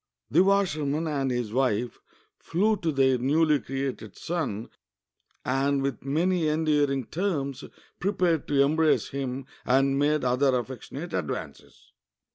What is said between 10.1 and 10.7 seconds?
other